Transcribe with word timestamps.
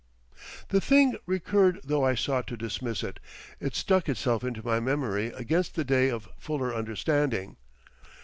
The 0.69 0.81
thing 0.81 1.15
recurred 1.27 1.81
though 1.83 2.03
I 2.03 2.15
sought 2.15 2.47
to 2.47 2.57
dismiss 2.57 3.03
it, 3.03 3.19
it 3.59 3.75
stuck 3.75 4.09
itself 4.09 4.43
into 4.43 4.65
my 4.65 4.79
memory 4.79 5.27
against 5.27 5.75
the 5.75 5.83
day 5.85 6.09
of 6.09 6.27
fuller 6.39 6.73
understanding. 6.73 7.57